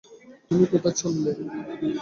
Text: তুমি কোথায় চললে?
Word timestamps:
তুমি 0.47 0.65
কোথায় 0.71 0.95
চললে? 1.01 1.31